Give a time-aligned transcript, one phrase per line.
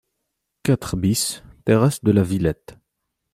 [0.63, 2.75] quatre BIS terrasse de la Villette